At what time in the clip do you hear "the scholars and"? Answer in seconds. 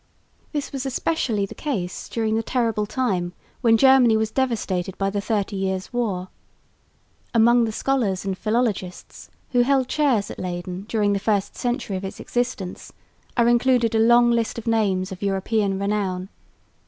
7.65-8.35